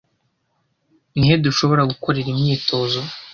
Nihe 1.17 1.35
dushobora 1.45 1.87
gukorera 1.91 2.27
imyitozo 2.33 2.99